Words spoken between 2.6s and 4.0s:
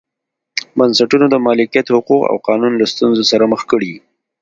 له ستونزو سره مخ کړي.